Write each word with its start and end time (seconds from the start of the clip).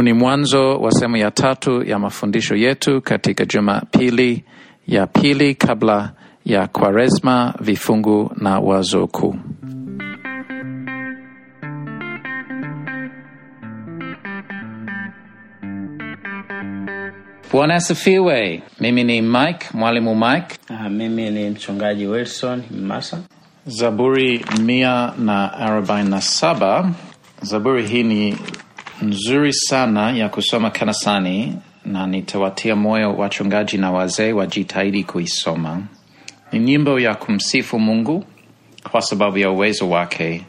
Huu 0.00 0.04
ni 0.04 0.12
mwanzo 0.12 0.78
wa 0.80 0.92
sehemu 0.92 1.16
ya 1.16 1.30
tatu 1.30 1.82
ya 1.82 1.98
mafundisho 1.98 2.56
yetu 2.56 3.00
katika 3.02 3.44
Jumapili 3.44 4.44
ya 4.86 5.06
pili 5.06 5.54
kabla 5.54 6.12
ya 6.44 6.68
Kwaresma, 6.68 7.54
vifungu 7.60 8.32
na 8.36 8.58
wazo 8.58 9.06
kuu. 9.06 9.34
Bwana 17.52 17.74
asifiwe. 17.74 18.62
Mimi 18.80 19.04
ni 19.04 19.22
Mike, 19.22 19.66
mwalimu 19.74 20.14
Mike. 20.14 20.56
Ah, 20.68 20.88
mimi 20.88 21.30
ni 21.30 21.50
mchungaji 21.50 22.06
Wilson 22.06 22.62
Masa. 22.82 23.18
Zaburi 23.66 24.44
mia 24.62 25.12
na 25.18 25.52
arobaini 25.52 26.10
na 26.10 26.20
saba. 26.20 26.90
Zaburi 27.42 27.86
hii 27.88 28.02
ni 28.02 28.36
nzuri 29.02 29.52
sana 29.52 30.10
ya 30.10 30.28
kusoma 30.28 30.70
kanisani, 30.70 31.56
na 31.84 32.06
nitawatia 32.06 32.76
moyo 32.76 33.16
wachungaji 33.16 33.78
na 33.78 33.90
wazee 33.92 34.32
wajitahidi 34.32 35.04
kuisoma. 35.04 35.82
Ni 36.52 36.58
nyimbo 36.58 37.00
ya 37.00 37.14
kumsifu 37.14 37.78
Mungu 37.78 38.24
kwa 38.90 39.02
sababu 39.02 39.38
ya 39.38 39.50
uwezo 39.50 39.90
wake 39.90 40.44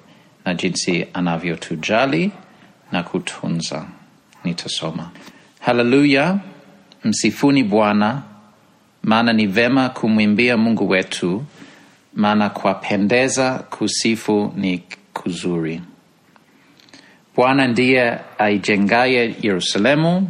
na 0.46 0.54
jinsi 0.54 1.08
anavyotujali 1.14 2.32
na 2.92 3.04
kutunza. 3.04 3.86
Nitasoma. 4.44 5.10
Haleluya, 5.60 6.40
msifuni 7.04 7.64
Bwana, 7.64 8.22
maana 9.04 9.34
ni 9.34 9.48
vema 9.48 9.90
kumwimbia 9.90 10.58
Mungu 10.58 10.90
wetu, 10.90 11.44
maana 12.14 12.50
kwapendeza 12.50 13.54
kusifu 13.60 14.54
ni 14.56 14.84
kuzuri. 15.14 15.82
Bwana 17.36 17.68
ndiye 17.68 18.20
aijengaye 18.38 19.36
Yerusalemu, 19.42 20.30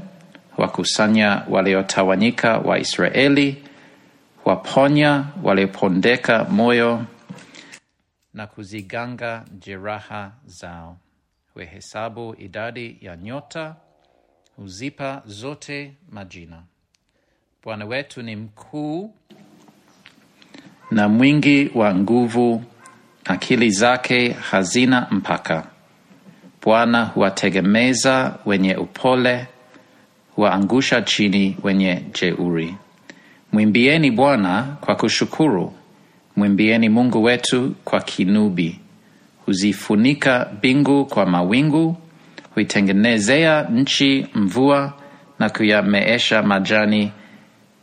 wakusanya 0.58 1.44
waliotawanyika 1.50 2.58
wa 2.58 2.80
Israeli, 2.80 3.64
waponya 4.45 5.25
waliopondeka 5.44 6.44
moyo 6.44 7.06
na 8.34 8.48
kuziganga 8.48 9.45
jeraha 9.59 10.31
zao. 10.45 10.98
Huhesabu 11.53 12.36
idadi 12.40 12.98
ya 13.02 13.18
nyota, 13.18 13.75
huzipa 14.56 15.22
zote 15.25 15.94
majina. 16.09 16.64
Bwana 17.64 17.86
wetu 17.86 18.22
ni 18.22 18.36
mkuu 18.36 19.14
na 20.92 21.09
mwingi 21.09 21.72
wa 21.75 21.95
nguvu, 21.95 22.64
akili 23.25 23.70
zake 23.70 24.30
hazina 24.31 25.08
mpaka. 25.12 25.70
Bwana 26.66 27.06
huwategemeza 27.06 28.36
wenye 28.45 28.76
upole, 28.76 29.48
huwaangusha 30.36 31.02
chini 31.02 31.58
wenye 31.64 32.02
jeuri. 32.22 32.76
Mwimbieni 33.52 34.12
Bwana 34.12 34.64
kwa 34.81 34.95
kushukuru, 34.95 35.73
mwimbieni 36.36 36.90
Mungu 36.90 37.23
wetu 37.23 37.76
kwa 37.86 38.02
kinubi. 38.02 38.80
Huzifunika 39.45 40.50
mbingu 40.58 41.06
kwa 41.06 41.26
mawingu, 41.26 41.98
huitengenezea 42.56 43.64
nchi 43.64 44.28
mvua 44.36 44.94
na 45.40 45.50
kuyameesha 45.50 46.44
majani 46.44 47.12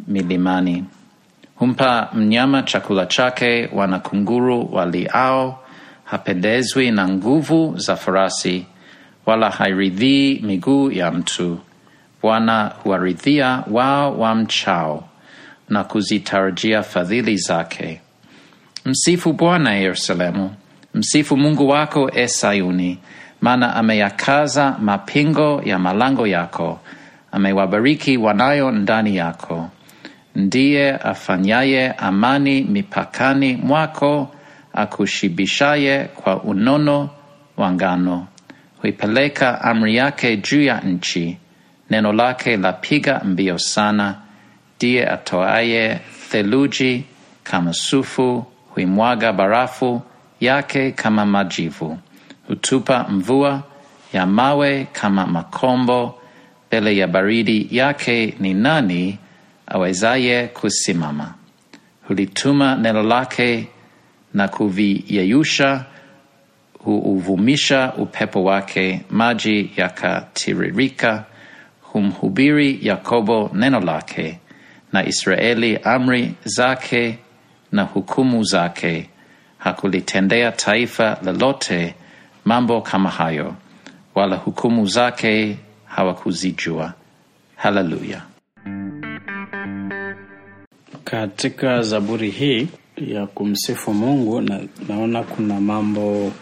milimani. 0.09 0.85
Humpa 1.55 2.09
mnyama 2.15 2.63
chakula 2.63 3.07
chake, 3.07 3.69
wana 3.73 3.99
kunguru 3.99 4.69
waliao. 4.75 5.65
Hapendezwi 6.11 6.91
na 6.91 7.09
nguvu 7.09 7.75
za 7.77 7.97
farasi, 7.97 8.67
wala 9.27 9.51
hairidhii 9.51 10.39
miguu 10.41 10.91
ya 10.91 11.11
mtu. 11.11 11.59
Bwana 12.23 12.73
huwaridhia 12.83 13.65
wao 13.71 14.19
wamchao, 14.19 15.09
na 15.69 15.85
kuzitarajia 15.85 16.83
fadhili 16.83 17.37
zake. 17.37 18.01
Msifu 18.85 19.33
Bwana 19.33 19.75
Yerusalemu, 19.75 20.51
msifu 20.95 21.37
Mungu 21.37 21.69
wako 21.69 22.11
e 22.15 22.29
Sayuni, 22.29 22.99
maana 23.41 23.77
ameyakaza 23.77 24.77
mapingo 24.81 25.63
ya 25.65 25.79
malango 25.79 26.27
yako, 26.27 26.81
amewabariki 27.33 28.17
wanayo 28.17 28.71
ndani 28.71 29.17
yako. 29.17 29.69
Ndiye 30.37 30.91
afanyaye 30.97 31.93
amani 31.93 32.61
mipakani 32.63 33.57
mwako, 33.57 34.31
akushibishaye 34.79 36.05
kwa 36.05 36.43
unono 36.43 37.11
wa 37.57 37.73
ngano. 37.73 38.27
Huipeleka 38.83 39.61
amri 39.63 39.97
yake 39.97 40.37
juu 40.37 40.63
ya 40.63 40.81
nchi, 40.81 41.39
neno 41.91 42.13
lake 42.13 42.57
lapiga 42.57 43.21
mbio 43.25 43.59
sana. 43.59 44.15
Ndiye 44.77 45.07
atoaye 45.09 46.01
theluji 46.31 47.05
kama 47.43 47.73
sufu, 47.73 48.45
huimwaga 48.75 49.33
barafu 49.33 50.03
yake 50.41 50.91
kama 50.93 51.27
majivu. 51.27 51.99
Hutupa 52.49 53.07
mvua 53.09 53.63
ya 54.13 54.27
mawe 54.27 54.87
kama 54.93 55.27
makombo. 55.27 56.15
Mbele 56.69 56.97
ya 56.97 57.07
baridi 57.07 57.69
yake 57.71 58.35
ni 58.41 58.55
nani 58.55 59.19
awezaye 59.67 60.47
kusimama? 60.49 61.35
Hulituma 62.09 62.75
neno 62.77 63.03
lake 63.03 63.69
na 64.35 64.49
kuviyeyusha, 64.49 65.85
huuvumisha 66.79 67.93
upepo 67.99 68.45
wake, 68.45 69.01
maji 69.11 69.71
yakatiririka. 69.77 71.25
Humhubiri 71.83 72.79
Yakobo 72.83 73.51
neno 73.55 73.81
lake, 73.81 74.39
na 74.93 75.07
Israeli 75.07 75.77
amri 75.85 76.35
zake 76.45 77.19
na 77.73 77.83
hukumu 77.83 78.45
zake. 78.45 79.09
Hakulitendea 79.59 80.53
taifa 80.53 81.19
lolote 81.25 81.95
mambo 82.45 82.81
kama 82.81 83.11
hayo, 83.11 83.55
wala 84.15 84.37
hukumu 84.37 84.87
zake 84.87 85.57
hawakuzijua. 85.85 86.95
Haleluya. 87.57 88.23
Katika 91.05 91.83
zaburi 91.83 92.31
hii 92.31 92.69
ya 93.07 93.27
kumsifu 93.27 93.95
Mungu 93.95 94.41
na, 94.41 94.61
naona 94.89 95.23
kuna 95.23 95.61
mambo 95.61 96.33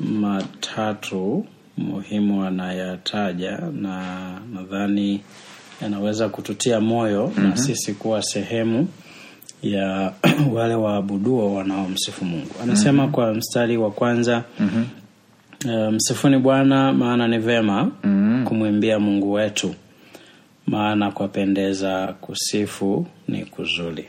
matatu 0.00 1.46
muhimu 1.76 2.44
anayataja 2.44 3.58
na 3.80 4.22
nadhani 4.54 5.20
yanaweza 5.82 6.28
kututia 6.28 6.80
moyo 6.80 7.32
na 7.36 7.56
sisi 7.56 7.94
kuwa 7.94 8.22
sehemu 8.22 8.88
ya 9.62 10.12
wale 10.54 10.74
waabuduo 10.74 11.54
wanaomsifu 11.54 12.24
Mungu. 12.24 12.50
Anasema 12.62 13.08
kwa 13.08 13.34
mstari 13.34 13.76
wa 13.76 13.90
kwanza 13.90 14.44
uh, 15.64 15.92
msifuni 15.92 16.38
Bwana 16.38 16.92
maana 16.92 17.28
ni 17.28 17.38
vema 17.38 17.90
kumwimbia 18.44 18.98
Mungu 18.98 19.32
wetu, 19.32 19.74
maana 20.66 21.10
kwapendeza 21.10 22.06
kusifu 22.20 23.06
ni 23.28 23.44
kuzuri. 23.44 24.08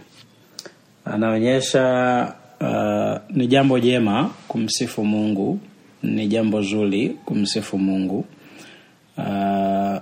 Anaonyesha 1.05 2.33
uh, 2.61 3.35
ni 3.37 3.47
jambo 3.47 3.79
jema 3.79 4.29
kumsifu 4.47 5.05
Mungu, 5.05 5.59
ni 6.03 6.27
jambo 6.27 6.61
zuri 6.61 7.09
kumsifu 7.25 7.77
Mungu. 7.77 8.25
Uh, 9.17 9.97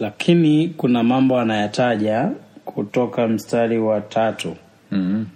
lakini 0.00 0.68
kuna 0.68 1.02
mambo 1.02 1.38
anayataja 1.40 2.30
kutoka 2.64 3.28
mstari 3.28 3.78
wa 3.78 4.00
tatu. 4.00 4.56
Mm 4.90 5.26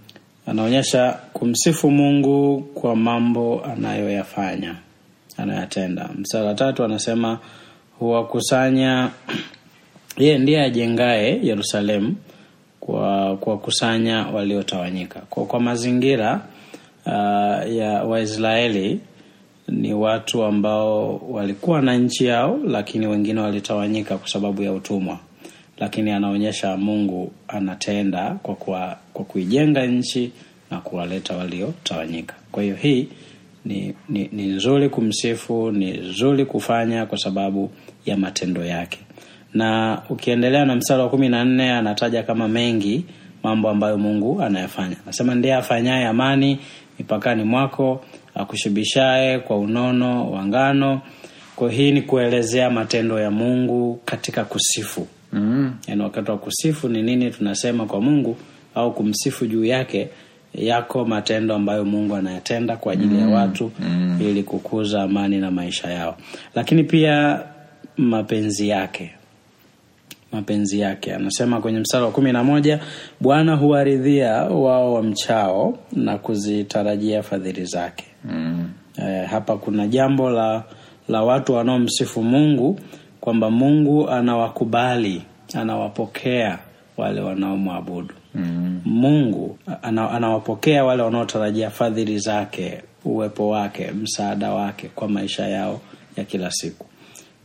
anaonyesha 0.51 1.13
kumsifu 1.33 1.91
Mungu 1.91 2.61
kwa 2.75 2.97
mambo 2.97 3.65
anayoyafanya 3.65 4.75
anayatenda. 5.37 6.09
Mstari 6.19 6.47
wa 6.47 6.55
tatu 6.55 6.85
anasema 6.85 7.39
huwakusanya, 7.99 9.11
yeye 10.19 10.39
ndiye 10.39 10.63
ajengae 10.63 11.41
Yerusalemu 11.43 12.17
kwa 12.81 13.37
kuwakusanya 13.37 14.27
waliotawanyika. 14.27 15.21
Kwa, 15.21 15.45
kwa 15.47 15.61
mazingira 15.61 16.41
uh, 17.07 17.13
ya 17.77 18.05
Waisraeli 18.09 19.01
ni 19.69 19.95
watu 19.95 20.43
ambao 20.45 21.17
walikuwa 21.31 21.83
na 21.83 21.97
nchi 21.97 22.25
yao, 22.27 22.59
lakini 22.67 23.07
wengine 23.07 23.41
walitawanyika 23.41 24.19
kwa 24.19 24.29
sababu 24.29 24.63
ya 24.63 24.73
utumwa 24.73 25.19
lakini 25.81 26.11
anaonyesha 26.11 26.77
Mungu 26.77 27.33
anatenda 27.49 28.31
kwa, 28.43 28.55
kwa, 28.55 28.97
kwa 29.13 29.25
kuijenga 29.25 29.87
nchi 29.87 30.33
na 30.71 30.81
kuwaleta 30.81 31.37
waliotawanyika. 31.37 32.35
Kwa 32.53 32.63
hiyo 32.63 32.75
hii 32.77 33.09
ni, 33.65 33.95
ni, 34.09 34.29
ni 34.33 34.47
nzuri 34.47 34.89
kumsifu, 34.89 35.71
ni 35.71 35.91
nzuri 35.91 36.45
kufanya 36.47 37.07
kwa 37.07 37.19
sababu 37.19 37.71
ya 38.07 38.17
matendo 38.17 38.65
yake. 38.65 38.99
Na 39.55 40.03
ukiendelea 40.09 40.65
na 40.65 40.77
mstari 40.77 41.03
wa 41.03 41.09
kumi 41.09 41.29
na 41.29 41.45
nne 41.45 41.73
anataja 41.73 42.23
kama 42.23 42.49
mengi 42.49 43.05
mambo 43.43 43.71
ambayo 43.71 43.99
Mungu 43.99 44.43
anayafanya. 44.43 44.97
Anasema 45.03 45.35
ndiye 45.35 45.55
afanyaye 45.55 46.07
amani 46.07 46.59
mipakani 46.99 47.45
mwako, 47.45 48.05
akushibishaye 48.35 49.39
kwa 49.39 49.59
unono 49.59 50.31
wa 50.31 50.47
ngano, 50.47 51.01
kwa 51.57 51.71
hii 51.71 51.93
ni 51.93 52.03
kuelezea 52.03 52.71
matendo 52.71 53.21
ya 53.21 53.31
mungu 53.31 54.01
katika 54.05 54.45
kusifu 54.45 55.07
Mm. 55.33 55.75
yaani 55.89 56.03
wakati 56.03 56.31
wa 56.31 56.39
kusifu 56.39 56.89
ni 56.89 57.03
nini 57.03 57.31
tunasema 57.31 57.87
kwa 57.87 58.01
mungu 58.01 58.37
au 58.75 58.95
kumsifu 58.95 59.47
juu 59.47 59.65
yake 59.65 60.09
yako 60.55 61.05
matendo 61.05 61.55
ambayo 61.55 61.85
mungu 61.85 62.17
anayatenda 62.17 62.77
kwa 62.77 62.93
ajili 62.93 63.19
ya 63.21 63.29
watu 63.29 63.73
mm. 63.81 64.19
ili 64.21 64.43
kukuza 64.43 65.03
amani 65.03 65.39
na 65.39 65.51
maisha 65.51 65.91
yao 65.91 66.17
lakini 66.55 66.85
pia 66.85 67.43
mapenzi 67.97 68.69
yake 68.69 69.11
mapenzi 70.33 70.81
yake 70.81 71.15
anasema 71.15 71.61
kwenye 71.61 71.79
mstari 71.81 72.05
wa 72.05 72.11
kumi 72.11 72.33
na 72.33 72.45
moja 72.45 72.81
bwana 73.21 73.57
huwaridhia 73.57 74.33
wao 74.45 74.95
wamchao 74.95 75.79
na 75.93 76.19
kuzitarajia 76.19 77.23
fadhili 77.23 77.65
zake 77.65 78.05
Mm. 78.25 78.71
E, 79.07 79.25
hapa 79.25 79.57
kuna 79.57 79.87
jambo 79.89 80.31
la 80.31 80.65
la 81.09 81.23
watu 81.23 81.53
wanaomsifu 81.55 82.23
mungu 82.23 82.81
kwamba 83.21 83.51
mungu 83.51 84.09
anawakubali 84.11 85.23
anawapokea 85.55 86.59
wale 86.97 87.21
wanaomwabudu 87.21 88.15
Mm. 88.35 88.81
mungu 88.85 89.59
anawapokea 89.83 90.85
wale 90.85 91.03
wanaotarajia 91.03 91.71
fadhili 91.71 92.19
zake 92.19 92.83
uwepo 93.05 93.49
wake 93.49 93.91
msaada 93.93 94.51
wake 94.53 94.89
kwa 94.95 95.09
maisha 95.09 95.49
yao 95.49 95.81
ya 96.17 96.25
kila 96.25 96.51
siku 96.51 96.87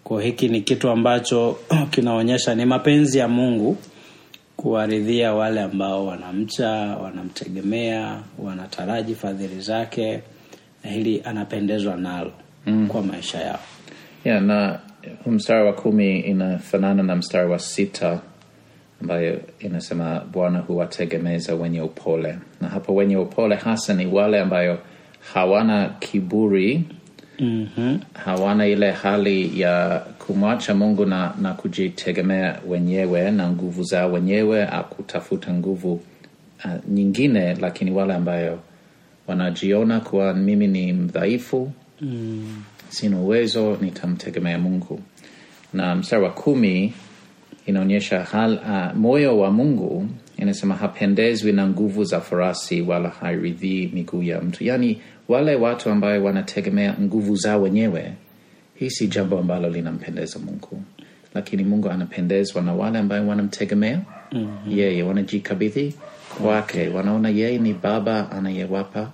kwa 0.05 0.21
hiki 0.21 0.47
ni 0.47 0.61
kitu 0.61 0.89
ambacho 0.89 1.57
kinaonyesha 1.91 2.55
ni 2.55 2.65
mapenzi 2.65 3.17
ya 3.17 3.27
mungu 3.27 3.77
kuwaridhia 4.57 5.33
wale 5.33 5.61
ambao 5.61 6.05
wanamcha 6.05 6.69
wanamtegemea 7.03 8.19
wanataraji 8.39 9.15
fadhili 9.15 9.61
zake 9.61 10.21
na 10.83 10.89
hili 10.89 11.21
anapendezwa 11.25 11.95
nalo 11.95 12.31
mm. 12.65 12.87
kwa 12.87 13.01
maisha 13.01 13.41
yao 13.41 13.59
Yeah, 14.25 14.41
na 14.41 14.79
mstari 15.25 15.65
wa 15.65 15.73
kumi 15.73 16.19
inafanana 16.19 17.03
na 17.03 17.15
mstari 17.15 17.49
wa 17.51 17.59
sita 17.59 18.19
ambayo 19.01 19.41
inasema 19.59 20.21
Bwana 20.31 20.59
huwategemeza 20.59 21.55
wenye 21.55 21.81
upole, 21.81 22.37
na 22.61 22.67
hapo 22.69 22.95
wenye 22.95 23.17
upole 23.17 23.55
hasa 23.55 23.93
ni 23.93 24.05
wale 24.05 24.39
ambayo 24.39 24.79
hawana 25.33 25.89
kiburi 25.99 26.83
mm-hmm. 27.39 27.99
hawana 28.13 28.67
ile 28.67 28.91
hali 28.91 29.59
ya 29.61 29.99
kumwacha 30.27 30.75
Mungu 30.75 31.05
na, 31.05 31.33
na 31.41 31.53
kujitegemea 31.53 32.59
wenyewe 32.67 33.31
na 33.31 33.49
nguvu 33.49 33.83
zao 33.83 34.11
wenyewe 34.11 34.65
au 34.67 34.83
kutafuta 34.89 35.53
nguvu 35.53 35.93
uh, 36.65 36.71
nyingine, 36.89 37.55
lakini 37.55 37.91
wale 37.91 38.13
ambayo 38.13 38.59
wanajiona 39.27 39.99
kuwa 39.99 40.33
mimi 40.33 40.67
ni 40.67 40.93
mdhaifu 40.93 41.71
mm. 42.01 42.63
sina 42.89 43.17
uwezo, 43.19 43.77
nitamtegemea 43.81 44.59
Mungu. 44.59 44.99
Na 45.73 45.95
mstari 45.95 46.23
wa 46.23 46.29
kumi 46.31 46.93
inaonyesha 47.65 48.23
hal, 48.23 48.53
uh, 48.53 48.97
moyo 48.97 49.39
wa 49.39 49.51
Mungu 49.51 50.07
inasema 50.37 50.75
hapendezwi 50.75 51.51
na 51.51 51.67
nguvu 51.67 52.03
za 52.03 52.21
farasi 52.21 52.81
wala 52.81 53.09
hairidhii 53.09 53.91
miguu 53.93 54.23
ya 54.23 54.41
mtu, 54.41 54.63
yaani 54.63 55.01
wale 55.27 55.55
watu 55.55 55.89
ambayo 55.89 56.23
wanategemea 56.23 56.95
nguvu 57.01 57.35
zao 57.35 57.61
wenyewe, 57.61 58.13
hii 58.75 58.89
si 58.89 59.07
jambo 59.07 59.39
ambalo 59.39 59.69
linampendeza 59.69 60.39
Mungu, 60.39 60.81
lakini 61.33 61.63
Mungu 61.63 61.89
anapendezwa 61.89 62.61
na 62.61 62.73
wale 62.73 62.99
ambayo 62.99 63.27
wanamtegemea 63.27 64.01
mm-hmm. 64.31 64.77
yeye, 64.79 65.03
wanajikabidhi 65.03 65.93
kwake, 66.41 66.87
wanaona 66.87 67.29
yeye 67.29 67.57
ni 67.57 67.73
Baba 67.73 68.31
anayewapa 68.31 69.11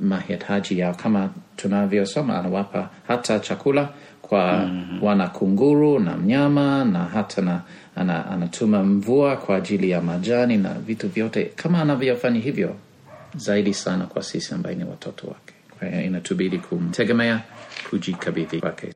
mahitaji 0.00 0.78
yao. 0.78 0.94
Kama 0.94 1.30
tunavyosoma 1.56 2.38
anawapa 2.38 2.90
hata 3.08 3.38
chakula 3.38 3.88
kwa 4.30 4.56
mm-hmm. 4.56 5.02
wanakunguru 5.02 5.98
na 5.98 6.16
mnyama 6.16 6.84
na 6.84 6.98
hata 6.98 7.42
na, 7.42 7.60
ana, 7.96 8.26
anatuma 8.30 8.82
mvua 8.82 9.36
kwa 9.36 9.56
ajili 9.56 9.90
ya 9.90 10.00
majani 10.00 10.56
na 10.56 10.74
vitu 10.74 11.08
vyote. 11.08 11.44
Kama 11.56 11.80
anavyofanya 11.82 12.40
hivyo 12.40 12.76
zaidi 13.36 13.74
sana 13.74 14.06
kwa 14.06 14.22
sisi 14.22 14.54
ambaye 14.54 14.76
ni 14.76 14.84
watoto 14.84 15.26
wake. 15.26 15.54
Kwa 15.78 15.88
hiyo 15.88 16.02
inatubidi 16.04 16.58
kumtegemea 16.58 17.40
kujikabidhi 17.90 18.60
kwake. 18.60 18.92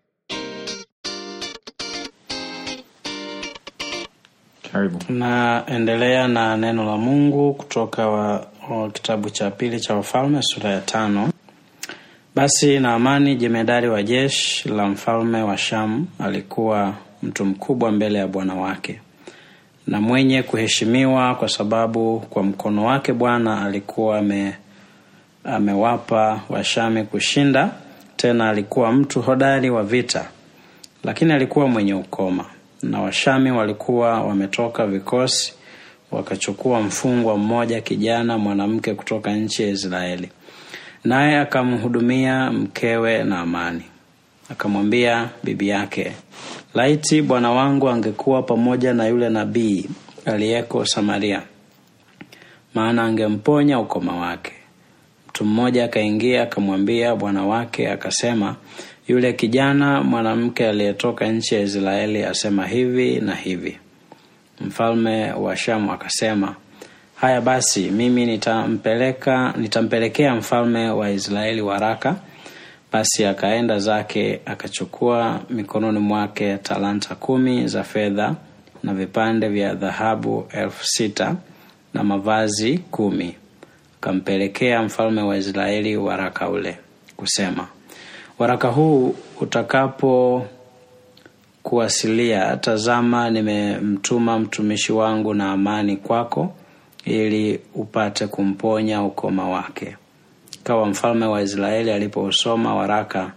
Karibu. 4.72 4.98
Naendelea 5.08 6.28
na 6.28 6.56
neno 6.56 6.84
la 6.84 6.96
mungu 6.96 7.54
kutoka 7.54 8.08
wa, 8.08 8.46
wa 8.70 8.90
kitabu 8.90 9.30
cha 9.30 9.50
pili 9.50 9.80
cha 9.80 9.94
wafalme 9.94 10.42
sura 10.42 10.70
ya 10.70 10.80
tano 10.80 11.30
basi 12.34 12.78
naamani 12.80 13.36
jemedari 13.36 13.88
wa 13.88 14.02
jeshi 14.02 14.68
la 14.68 14.86
mfalme 14.86 15.42
wa 15.42 15.58
sham 15.58 16.06
alikuwa 16.18 16.94
mtu 17.22 17.44
mkubwa 17.44 17.92
mbele 17.92 18.18
ya 18.18 18.26
bwana 18.28 18.54
wake 18.54 19.00
na 19.86 20.00
mwenye 20.00 20.42
kuheshimiwa 20.42 21.34
kwa 21.34 21.48
sababu 21.48 22.20
kwa 22.20 22.42
mkono 22.42 22.84
wake 22.84 23.12
bwana 23.12 23.62
alikuwa 23.64 24.18
ame, 24.18 24.54
amewapa 25.44 26.40
washami 26.48 27.04
kushinda. 27.04 27.70
Tena 28.16 28.48
alikuwa 28.50 28.92
mtu 28.92 29.22
hodari 29.22 29.70
wa 29.70 29.82
vita 29.84 30.28
lakini 31.04 31.32
alikuwa 31.32 31.68
mwenye 31.68 31.94
ukoma. 31.94 32.44
Na 32.82 33.00
washami 33.00 33.50
walikuwa 33.50 34.20
wametoka 34.22 34.86
vikosi 34.86 35.54
wakachukua 36.10 36.80
mfungwa 36.80 37.36
mmoja 37.38 37.80
kijana 37.80 38.38
mwanamke 38.38 38.94
kutoka 38.94 39.32
nchi 39.36 39.62
ya 39.62 39.68
israeli 39.68 40.28
naye 41.04 41.38
akamhudumia 41.38 42.50
mkewe 42.52 43.24
na 43.24 43.38
amani. 43.40 43.82
Akamwambia 44.50 45.28
bibi 45.44 45.68
yake 45.68 46.12
laiti 46.74 47.22
bwana 47.22 47.50
wangu 47.50 47.88
angekuwa 47.88 48.42
pamoja 48.42 48.94
na 48.94 49.06
yule 49.06 49.28
nabii 49.28 49.88
aliyeko 50.24 50.84
samaria 50.86 51.42
maana 52.74 53.02
angemponya 53.04 53.80
ukoma 53.80 54.16
wake. 54.16 54.52
Mtu 55.28 55.44
mmoja 55.44 55.84
akaingia 55.84 56.42
akamwambia 56.42 57.16
bwana 57.16 57.44
wake 57.46 57.90
akasema 57.90 58.56
yule 59.08 59.32
kijana 59.32 60.02
mwanamke 60.02 60.68
aliyetoka 60.68 61.26
nchi 61.28 61.54
ya 61.54 61.60
israeli 61.60 62.22
asema 62.24 62.66
hivi 62.66 63.20
na 63.20 63.34
hivi. 63.34 63.78
Mfalme 64.60 65.32
wa 65.32 65.56
shamu 65.56 65.92
akasema 65.92 66.54
haya 67.14 67.40
basi 67.40 67.90
mimi 67.90 68.26
nitampeleka 68.26 69.54
nitampelekea 69.56 70.34
mfalme 70.34 70.90
wa 70.90 71.10
israeli 71.10 71.60
waraka. 71.60 72.16
Basi 72.92 73.24
akaenda 73.24 73.78
zake 73.78 74.40
akachukua 74.46 75.40
mikononi 75.50 75.98
mwake 75.98 76.56
talanta 76.56 77.14
kumi 77.14 77.68
za 77.68 77.84
fedha 77.84 78.34
na 78.82 78.94
vipande 78.94 79.48
vya 79.48 79.74
dhahabu 79.74 80.46
elfu 80.52 80.86
sita 80.86 81.36
na 81.94 82.04
mavazi 82.04 82.78
kumi. 82.78 83.34
Akampelekea 84.00 84.82
mfalme 84.82 85.22
wa 85.22 85.36
israeli 85.36 85.96
waraka 85.96 86.48
ule 86.48 86.78
kusema 87.16 87.68
waraka 88.38 88.68
huu 88.68 89.14
utakapo 89.40 90.46
kuwasilia 91.62 92.56
tazama 92.56 93.30
nimemtuma 93.30 94.38
mtumishi 94.38 94.92
wangu 94.92 95.34
na 95.34 95.52
amani 95.52 95.96
kwako 95.96 96.54
ili 97.04 97.60
upate 97.74 98.26
kumponya 98.26 99.02
ukoma 99.02 99.48
wake. 99.48 99.96
Kawa 100.64 100.86
mfalme 100.86 101.26
wa 101.26 101.42
israeli 101.42 101.90
alipousoma 101.90 102.74
waraka 102.74 103.32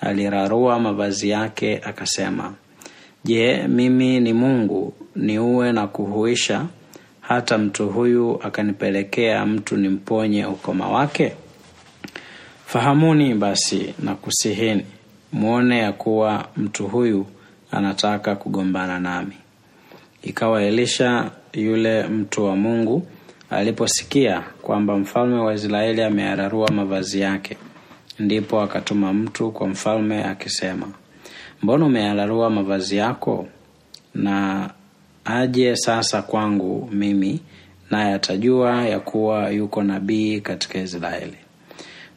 alirarua 0.00 0.78
mavazi 0.78 1.28
yake 1.30 1.80
akasema 1.84 2.54
je 3.24 3.66
mimi 3.68 4.20
ni 4.20 4.32
mungu 4.32 4.94
niue 5.16 5.72
na 5.72 5.86
kuhuisha? 5.86 6.66
Hata 7.20 7.58
mtu 7.58 7.88
huyu 7.88 8.40
akanipelekea 8.42 9.46
mtu 9.46 9.76
nimponye 9.76 10.46
ukoma 10.46 10.88
wake? 10.88 11.32
Fahamuni 12.66 13.34
basi 13.34 13.94
na 13.98 14.14
kusihini 14.14 14.86
mwone 15.32 15.78
ya 15.78 15.92
kuwa 15.92 16.48
mtu 16.56 16.88
huyu 16.88 17.26
anataka 17.70 18.36
kugombana 18.36 19.00
nami 19.00 19.32
ikawa 20.22 20.62
elisha 20.62 21.30
yule 21.52 22.02
mtu 22.02 22.44
wa 22.44 22.56
mungu 22.56 23.06
aliposikia 23.50 24.40
kwamba 24.62 24.96
mfalme 24.98 25.36
wa 25.38 25.54
israeli 25.54 26.02
ameararua 26.02 26.70
mavazi 26.70 27.20
yake 27.20 27.56
ndipo 28.18 28.60
akatuma 28.60 29.12
mtu 29.12 29.50
kwa 29.50 29.68
mfalme 29.68 30.24
akisema 30.24 30.88
mbona 31.62 31.86
umeararua 31.86 32.50
mavazi 32.50 32.96
yako? 32.96 33.46
Na 34.14 34.70
aje 35.24 35.76
sasa 35.76 36.22
kwangu 36.22 36.88
mimi 36.92 37.40
naye 37.90 38.14
atajua 38.14 38.84
ya 38.86 39.00
kuwa 39.00 39.50
yuko 39.50 39.82
nabii 39.82 40.40
katika 40.40 40.78
israeli. 40.78 41.36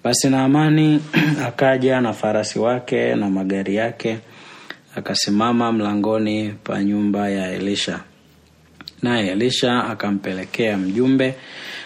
Basi 0.04 0.30
naamani 0.30 1.02
akaja 1.48 2.02
na 2.02 2.14
farasi 2.14 2.60
wake 2.60 3.16
na 3.16 3.30
magari 3.30 3.76
yake 3.76 4.18
akasimama 5.00 5.72
mlangoni 5.72 6.50
pa 6.64 6.84
nyumba 6.84 7.30
ya 7.30 7.52
elisha 7.52 8.00
naye 9.02 9.28
elisha 9.32 9.84
akampelekea 9.84 10.78
mjumbe 10.78 11.36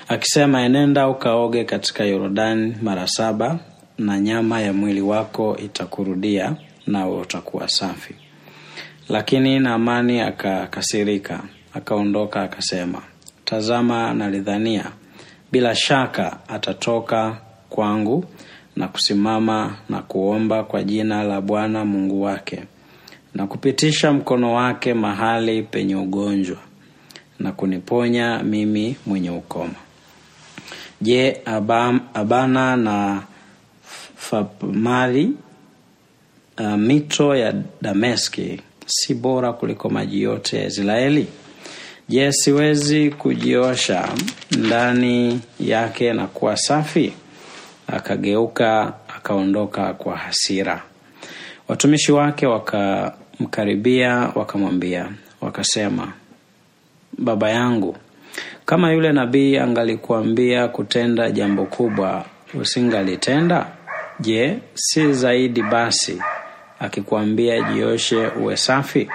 akisema 0.08 0.62
enenda 0.62 1.08
ukaoge 1.10 1.64
katika 1.64 2.04
Yordani 2.06 2.76
mara 2.82 3.08
saba 3.08 3.60
na 3.98 4.20
nyama 4.20 4.62
ya 4.62 4.74
mwili 4.74 5.02
wako 5.02 5.58
itakurudia 5.66 6.56
nawe 6.88 7.18
utakuwa 7.20 7.68
safi. 7.70 8.16
Lakini 9.10 9.60
Naamani 9.60 10.22
akakasirika, 10.22 11.40
akaondoka, 11.74 12.42
akasema, 12.42 13.02
tazama, 13.46 14.14
nalidhania 14.14 14.86
bila 15.52 15.76
shaka 15.76 16.38
atatoka 16.48 17.38
kwangu 17.70 18.26
na 18.76 18.88
kusimama 18.88 19.76
na 19.90 20.02
kuomba 20.02 20.64
kwa 20.64 20.84
jina 20.84 21.24
la 21.24 21.42
Bwana 21.42 21.86
Mungu 21.86 22.22
wake 22.24 22.64
na 23.36 23.48
kupitisha 23.48 24.14
mkono 24.14 24.54
wake 24.54 24.94
mahali 24.94 25.64
penye 25.64 25.96
ugonjwa 25.96 26.58
na 27.40 27.52
kuniponya 27.52 28.44
mimi 28.44 28.96
mwenye 29.06 29.30
ukoma. 29.30 29.76
Je, 31.02 31.42
Abam, 31.46 32.00
Abana 32.14 32.76
na 32.78 33.24
Fapmari 34.16 35.32
uh, 36.60 36.76
mito 36.76 37.36
ya 37.36 37.54
Dameski 37.82 38.62
si 38.86 39.14
bora 39.14 39.54
kuliko 39.54 39.90
maji 39.90 40.22
yote 40.22 40.58
ya 40.58 40.66
Israeli? 40.68 41.28
Je, 42.10 42.32
siwezi 42.32 43.10
kujiosha 43.10 44.10
ndani 44.58 45.42
yake 45.60 46.14
na 46.14 46.28
kuwa 46.28 46.58
safi? 46.58 47.14
Akageuka 47.88 48.94
akaondoka 49.18 49.94
kwa 49.94 50.18
hasira. 50.18 50.84
Watumishi 51.68 52.12
wake 52.12 52.46
wakamkaribia, 53.40 54.32
wakamwambia, 54.36 55.10
wakasema, 55.42 56.14
baba 57.18 57.50
yangu, 57.50 57.98
kama 58.66 58.92
yule 58.92 59.12
nabii 59.12 59.58
angalikuambia 59.58 60.68
kutenda 60.68 61.32
jambo 61.32 61.66
kubwa, 61.66 62.26
usingalitenda? 62.62 63.66
Je, 64.20 64.60
si 64.74 65.14
zaidi 65.14 65.62
basi 65.64 66.22
akikuambia 66.80 67.62
jioshe 67.62 68.28
uwe 68.28 68.58
safi? 68.58 69.10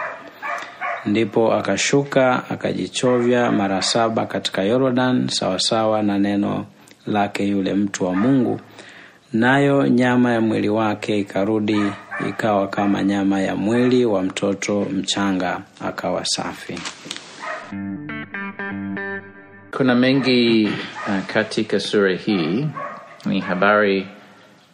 Ndipo 1.07 1.53
akashuka 1.55 2.51
akajichovya 2.51 3.53
mara 3.53 3.83
saba 3.83 4.27
katika 4.27 4.63
yorodan 4.63 5.29
sawasawa 5.29 6.03
na 6.03 6.19
neno 6.19 6.67
lake 7.07 7.49
yule 7.49 7.75
mtu 7.75 8.05
wa 8.05 8.15
Mungu, 8.15 8.61
nayo 9.33 9.87
nyama 9.89 10.33
ya 10.33 10.41
mwili 10.41 10.69
wake 10.69 11.19
ikarudi 11.21 11.83
ikawa 12.27 12.69
kama 12.69 13.03
nyama 13.03 13.41
ya 13.41 13.57
mwili 13.57 14.05
wa 14.05 14.23
mtoto 14.23 14.81
mchanga, 14.81 15.61
akawa 15.81 16.25
safi. 16.25 16.79
Kuna 19.77 19.95
mengi 19.95 20.65
uh, 21.09 21.27
katika 21.27 21.81
sura 21.81 22.13
hii. 22.17 22.67
Ni 23.27 23.41
habari 23.41 24.07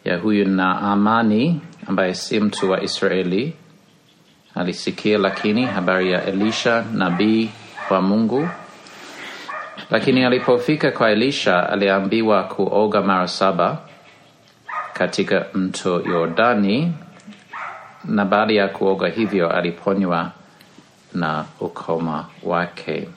ya 0.05 0.17
huyu 0.17 0.47
Naamani 0.47 1.61
ambaye 1.87 2.13
si 2.13 2.39
mtu 2.39 2.71
wa 2.71 2.83
Israeli, 2.83 3.53
alisikia 4.55 5.17
lakini 5.17 5.65
habari 5.65 6.11
ya 6.11 6.25
Elisha 6.25 6.85
nabii 6.93 7.49
wa 7.89 8.01
Mungu. 8.01 8.49
Lakini 9.91 10.25
alipofika 10.25 10.91
kwa 10.91 11.11
Elisha, 11.11 11.69
aliambiwa 11.69 12.43
kuoga 12.43 13.01
mara 13.01 13.27
saba 13.27 13.77
katika 14.93 15.45
mto 15.53 16.01
Yordani, 16.01 16.93
na 18.07 18.25
baada 18.25 18.53
ya 18.53 18.67
kuoga 18.67 19.07
hivyo 19.07 19.49
aliponywa 19.49 20.31
na 21.13 21.45
ukoma 21.59 22.25
wake. 22.43 23.09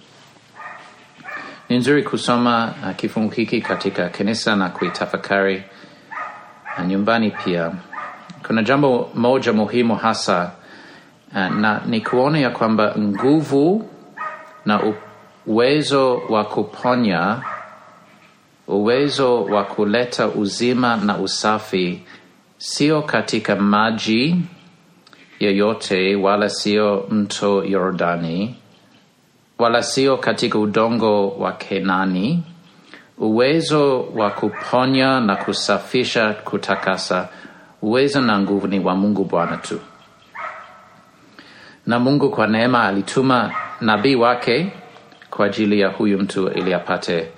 Ni 1.69 1.77
nzuri 1.79 2.03
kusoma 2.03 2.75
uh, 2.85 2.97
kifungu 2.97 3.31
hiki 3.31 3.61
katika 3.61 4.09
kanisa 4.09 4.57
na 4.57 4.69
kuitafakari 4.69 5.63
na 6.79 6.85
nyumbani 6.85 7.31
pia. 7.45 7.73
Kuna 8.47 8.63
jambo 8.63 9.11
moja 9.15 9.53
muhimu 9.53 9.97
hasa 9.97 10.51
uh, 11.33 11.37
na 11.49 11.81
ni 11.87 12.01
kuona 12.01 12.39
ya 12.39 12.51
kwamba 12.51 12.95
nguvu 12.99 13.89
na 14.67 14.81
uwezo 15.47 16.17
wa 16.29 16.45
kuponya, 16.45 17.43
uwezo 18.69 19.45
wa 19.45 19.65
kuleta 19.65 20.29
uzima 20.29 20.97
na 20.97 21.19
usafi 21.19 22.03
sio 22.59 23.03
katika 23.03 23.57
maji 23.57 24.37
yoyote, 25.41 26.17
wala 26.17 26.49
sio 26.49 27.07
mto 27.11 27.65
Yordani, 27.65 28.55
wala 29.59 29.83
sio 29.83 30.17
katika 30.17 30.59
udongo 30.59 31.29
wa 31.31 31.53
Kenani. 31.53 32.43
Uwezo 33.19 34.03
wa 34.03 34.31
kuponya 34.31 35.21
na 35.21 35.37
kusafisha, 35.37 36.33
kutakasa, 36.33 37.29
uwezo 37.83 38.21
na 38.21 38.41
nguvu 38.41 38.67
ni 38.67 38.79
wa 38.81 38.95
Mungu 38.95 39.25
Bwana 39.25 39.57
tu. 39.57 39.81
Na 41.87 41.99
Mungu 41.99 42.31
kwa 42.31 42.47
neema 42.47 42.83
alituma 42.85 43.53
nabii 43.81 44.15
wake 44.15 44.73
kwa 45.31 45.47
ajili 45.47 45.81
ya 45.81 45.89
huyu 45.89 46.19
mtu 46.19 46.49
ili 46.49 46.75
apate 46.75 47.29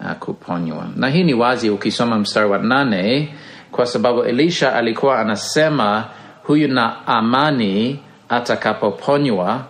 uh, 0.00 0.12
kuponywa. 0.12 0.86
Na 0.96 1.08
hii 1.08 1.24
ni 1.24 1.34
wazi 1.34 1.70
ukisoma 1.70 2.18
mstari 2.18 2.50
wa 2.50 2.58
nane, 2.58 3.34
kwa 3.70 3.86
sababu 3.86 4.22
Elisha 4.24 4.74
alikuwa 4.74 5.18
anasema 5.18 6.04
huyu 6.48 6.68
na 6.68 7.06
amani 7.06 7.98
atakapoponywa 8.28 9.64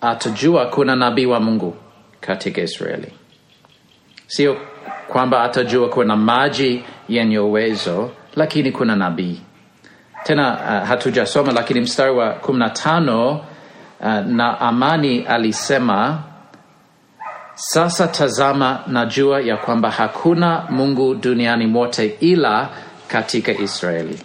atajua 0.00 0.66
kuna 0.66 0.96
nabii 0.96 1.26
wa 1.26 1.40
Mungu 1.40 1.76
katika 2.20 2.60
Israeli. 2.60 3.12
Sio 4.26 4.56
kwamba 5.08 5.42
atajua 5.42 5.88
kuna 5.88 6.16
maji 6.16 6.82
yenye 7.08 7.38
uwezo, 7.38 8.10
lakini 8.36 8.72
kuna 8.72 8.96
nabii 8.96 9.40
tena. 10.24 10.52
Uh, 10.52 10.88
hatujasoma 10.88 11.52
lakini 11.52 11.80
mstari 11.80 12.12
wa 12.12 12.30
kumi 12.30 12.58
na 12.58 12.70
tano 12.70 13.30
uh, 14.00 14.06
na 14.26 14.60
amani 14.60 15.20
alisema, 15.22 16.18
sasa 17.54 18.06
tazama, 18.08 18.80
najua 18.86 19.40
ya 19.40 19.56
kwamba 19.56 19.90
hakuna 19.90 20.64
Mungu 20.70 21.14
duniani 21.14 21.66
mote 21.66 22.16
ila 22.20 22.68
katika 23.08 23.52
Israeli. 23.52 24.18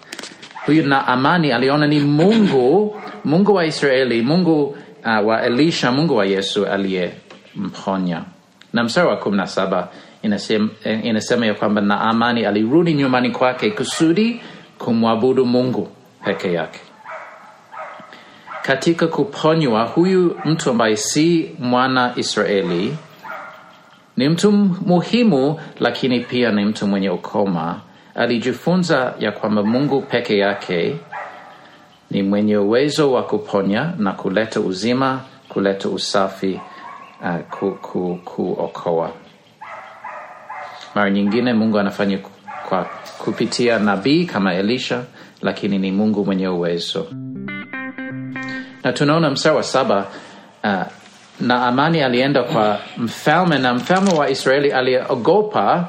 Huyu 0.67 0.83
na 0.87 1.07
amani 1.07 1.51
aliona 1.51 1.87
ni 1.87 1.99
Mungu, 1.99 2.95
Mungu 3.25 3.53
wa 3.53 3.65
Israeli, 3.65 4.21
Mungu 4.21 4.63
uh, 5.05 5.27
wa 5.27 5.41
Elisha, 5.43 5.91
Mungu 5.91 6.15
wa 6.15 6.25
Yesu 6.25 6.65
aliyemponya. 6.65 8.21
Na 8.73 8.83
mstari 8.83 9.07
wa 9.07 9.17
kumi 9.17 9.37
na 9.37 9.47
saba 9.47 9.87
inasema, 10.21 10.69
inasema 11.03 11.45
ya 11.45 11.53
kwamba 11.53 11.81
na 11.81 12.01
amani 12.01 12.45
alirudi 12.45 12.93
nyumbani 12.93 13.31
kwake 13.31 13.71
kusudi 13.71 14.41
kumwabudu 14.77 15.45
Mungu 15.45 15.87
peke 16.25 16.53
yake. 16.53 16.79
Katika 18.61 19.07
kuponywa, 19.07 19.83
huyu 19.83 20.37
mtu 20.45 20.69
ambaye 20.69 20.95
si 20.97 21.51
mwana 21.59 22.13
Israeli 22.15 22.97
ni 24.17 24.29
mtu 24.29 24.51
muhimu, 24.85 25.59
lakini 25.79 26.19
pia 26.19 26.51
ni 26.51 26.65
mtu 26.65 26.87
mwenye 26.87 27.09
ukoma. 27.09 27.81
Alijifunza 28.17 29.13
ya 29.19 29.31
kwamba 29.31 29.63
Mungu 29.63 30.01
peke 30.01 30.37
yake 30.37 30.95
ni 32.11 32.23
mwenye 32.23 32.57
uwezo 32.57 33.11
wa 33.11 33.23
kuponya 33.23 33.93
na 33.97 34.11
kuleta 34.11 34.59
uzima, 34.59 35.21
kuleta 35.49 35.89
usafi, 35.89 36.59
uh, 37.21 37.37
ku, 37.59 37.71
ku, 37.81 38.19
kuokoa. 38.25 39.11
Mara 40.95 41.09
nyingine 41.09 41.53
Mungu 41.53 41.79
anafanya 41.79 42.19
kwa 42.69 42.85
kupitia 43.17 43.79
nabii 43.79 44.25
kama 44.25 44.53
Elisha, 44.53 45.03
lakini 45.41 45.77
ni 45.79 45.91
Mungu 45.91 46.25
mwenye 46.25 46.47
uwezo. 46.47 47.07
Na 48.83 48.93
tunaona 48.93 49.29
mstari 49.29 49.55
wa 49.55 49.63
saba 49.63 50.05
uh, 50.63 50.81
na 51.39 51.65
amani 51.65 52.01
alienda 52.01 52.43
kwa 52.43 52.79
mfalme 52.97 53.57
na 53.59 53.73
mfalme 53.73 54.11
wa 54.13 54.29
Israeli 54.29 54.71
aliogopa, 54.71 55.87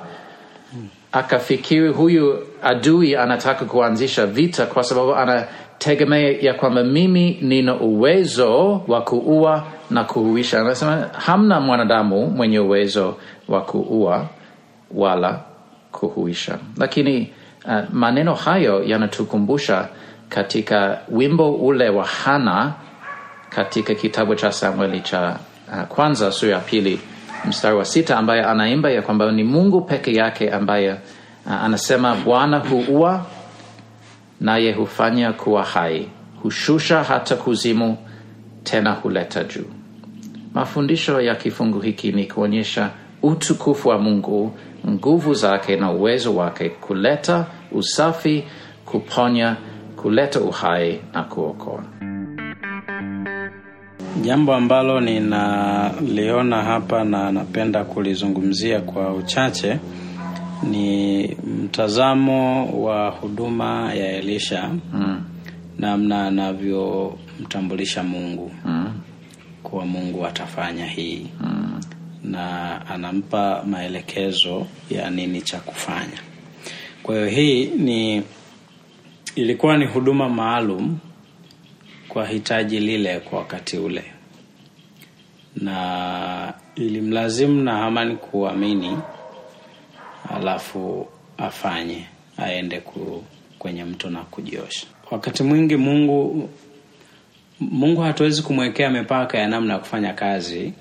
akafikiri 1.12 1.88
huyu 1.88 2.38
adui 2.62 3.16
anataka 3.16 3.64
kuanzisha 3.64 4.26
vita, 4.26 4.66
kwa 4.66 4.82
sababu 4.84 5.14
anategemea 5.14 6.30
ya 6.40 6.54
kwamba 6.54 6.84
mimi 6.84 7.38
nina 7.42 7.74
uwezo 7.80 8.82
wa 8.88 9.00
kuua 9.02 9.64
na 9.90 10.04
kuhuisha. 10.04 10.60
Anasema 10.60 11.08
hamna 11.12 11.60
mwanadamu 11.60 12.26
mwenye 12.26 12.58
uwezo 12.58 13.16
wa 13.48 13.60
kuua 13.60 14.26
wala 14.94 15.40
kuhuisha. 15.92 16.58
Lakini 16.76 17.32
uh, 17.64 17.72
maneno 17.92 18.34
hayo 18.34 18.84
yanatukumbusha 18.84 19.88
katika 20.28 20.98
wimbo 21.10 21.52
ule 21.54 21.88
wa 21.88 22.04
Hana 22.04 22.72
katika 23.50 23.94
kitabu 23.94 24.34
cha 24.34 24.52
Samueli 24.52 25.00
cha 25.00 25.36
uh, 25.72 25.82
kwanza 25.82 26.32
sura 26.32 26.52
ya 26.52 26.58
pili 26.60 27.00
mstari 27.44 27.76
wa 27.76 27.84
sita 27.84 28.16
ambaye 28.18 28.42
anaimba 28.44 28.90
ya 28.90 29.02
kwamba 29.02 29.32
ni 29.32 29.44
Mungu 29.44 29.80
peke 29.80 30.12
yake 30.14 30.50
ambaye 30.50 30.90
uh, 31.46 31.52
anasema 31.52 32.14
Bwana 32.14 32.58
huua 32.58 33.26
naye 34.40 34.72
hufanya 34.72 35.32
kuwa 35.32 35.64
hai, 35.64 36.08
hushusha 36.42 37.02
hata 37.04 37.36
kuzimu, 37.36 37.96
tena 38.64 38.92
huleta 38.92 39.44
juu. 39.44 39.64
Mafundisho 40.54 41.20
ya 41.20 41.34
kifungu 41.34 41.80
hiki 41.80 42.12
ni 42.12 42.24
kuonyesha 42.26 42.90
utukufu 43.22 43.88
wa 43.88 43.98
Mungu, 43.98 44.52
nguvu 44.88 45.34
zake 45.34 45.76
na 45.76 45.90
uwezo 45.92 46.36
wake 46.36 46.68
kuleta 46.68 47.46
usafi, 47.72 48.44
kuponya 48.84 49.56
kuleta 49.96 50.40
uhai 50.40 51.00
na 51.14 51.22
kuokoa. 51.22 51.84
Jambo 54.22 54.54
ambalo 54.54 55.00
ninaliona 55.00 56.62
hapa 56.64 57.04
na 57.04 57.32
napenda 57.32 57.84
kulizungumzia 57.84 58.80
kwa 58.80 59.14
uchache 59.14 59.78
ni 60.70 61.24
mtazamo 61.64 62.66
wa 62.84 63.10
huduma 63.10 63.94
ya 63.94 64.12
Elisha 64.16 64.70
Mm. 64.92 65.22
namna 65.78 66.26
anavyomtambulisha 66.26 68.02
Mungu 68.02 68.50
Mm. 68.64 68.92
kuwa 69.62 69.86
Mungu 69.86 70.26
atafanya 70.26 70.86
hii 70.86 71.26
Mm. 71.40 71.80
na 72.24 72.86
anampa 72.86 73.62
maelekezo 73.66 74.66
ya 74.90 75.10
nini 75.10 75.42
cha 75.42 75.58
kufanya. 75.60 76.18
Kwa 77.02 77.14
hiyo 77.14 77.26
hii 77.28 77.64
ni 77.66 78.22
ilikuwa 79.34 79.76
ni 79.76 79.86
huduma 79.86 80.28
maalum 80.28 80.98
kwa 82.08 82.26
hitaji 82.26 82.80
lile 82.80 83.20
kwa 83.20 83.38
wakati 83.38 83.78
ule, 83.78 84.04
na 85.56 86.54
ilimlazimu 86.74 87.62
Nahamani 87.62 88.16
kuamini, 88.16 88.98
alafu 90.34 91.08
afanye, 91.38 92.06
aende 92.38 92.80
ku, 92.80 93.24
kwenye 93.58 93.84
mto 93.84 94.10
na 94.10 94.20
kujiosha. 94.20 94.86
Wakati 95.10 95.42
mwingi 95.42 95.76
Mungu 95.76 96.48
Mungu 97.60 98.00
hatuwezi 98.00 98.42
kumwekea 98.42 98.90
mipaka 98.90 99.38
ya 99.38 99.48
namna 99.48 99.72
ya 99.72 99.78
kufanya 99.78 100.12
kazi 100.12 100.72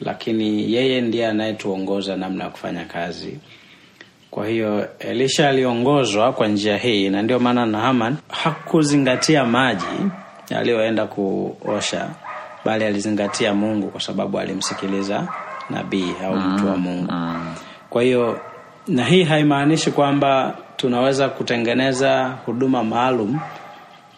lakini 0.00 0.72
yeye 0.72 1.00
ndiye 1.00 1.26
anayetuongoza 1.26 2.16
namna 2.16 2.44
ya 2.44 2.50
kufanya 2.50 2.84
kazi. 2.84 3.38
Kwa 4.30 4.48
hiyo 4.48 4.88
Elisha 4.98 5.48
aliongozwa 5.48 6.32
kwa 6.32 6.48
njia 6.48 6.76
hii, 6.76 7.08
na 7.08 7.22
ndio 7.22 7.38
maana 7.38 7.66
Nahaman 7.66 8.16
hakuzingatia 8.28 9.44
maji 9.44 9.86
aliyoenda 10.50 11.06
kuosha, 11.06 12.08
bali 12.64 12.84
alizingatia 12.84 13.54
Mungu 13.54 13.88
kwa 13.88 14.00
sababu 14.00 14.38
alimsikiliza 14.38 15.28
nabii 15.70 16.14
au 16.24 16.36
mtu 16.36 16.66
wa 16.66 16.76
Mungu. 16.76 17.12
Mm. 17.12 17.54
Kwa 17.90 18.02
hiyo 18.02 18.40
na 18.88 19.04
hii 19.04 19.22
haimaanishi 19.24 19.90
kwamba 19.90 20.54
tunaweza 20.76 21.28
kutengeneza 21.28 22.34
huduma 22.46 22.84
maalum 22.84 23.40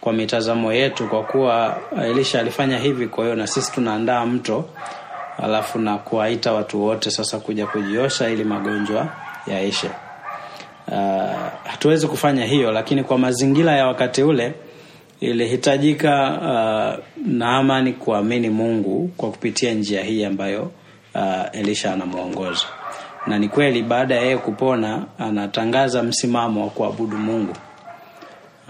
kwa 0.00 0.12
mitazamo 0.12 0.72
yetu, 0.72 1.08
kwa 1.08 1.22
kuwa 1.22 1.76
Elisha 2.04 2.40
alifanya 2.40 2.78
hivi, 2.78 3.06
kwa 3.06 3.24
hiyo 3.24 3.36
na 3.36 3.46
sisi 3.46 3.72
tunaandaa 3.72 4.26
mto 4.26 4.64
alafu 5.42 5.78
na 5.78 5.98
kuwaita 5.98 6.52
watu 6.52 6.84
wote 6.84 7.10
sasa 7.10 7.38
kuja 7.38 7.66
kujiosha 7.66 8.28
ili 8.30 8.44
magonjwa 8.44 9.08
yaishe. 9.46 9.90
Uh, 10.88 10.96
hatuwezi 11.64 12.06
kufanya 12.06 12.44
hiyo, 12.44 12.72
lakini 12.72 13.04
kwa 13.04 13.18
mazingira 13.18 13.72
ya 13.72 13.86
wakati 13.86 14.22
ule 14.22 14.54
ilihitajika 15.22 16.30
uh, 16.98 17.04
Naamani 17.26 17.92
kuamini 17.92 18.50
Mungu 18.50 19.10
kwa 19.16 19.30
kupitia 19.30 19.74
njia 19.74 20.02
hii 20.02 20.24
ambayo 20.24 20.70
uh, 21.14 21.22
Elisha 21.52 21.92
anamwongoza, 21.92 22.64
na 23.26 23.38
ni 23.38 23.48
kweli, 23.48 23.82
baada 23.82 24.14
ya 24.14 24.22
yeye 24.22 24.36
kupona 24.36 25.04
anatangaza 25.18 26.02
msimamo 26.02 26.64
wa 26.64 26.70
kuabudu 26.70 27.18
Mungu. 27.18 27.52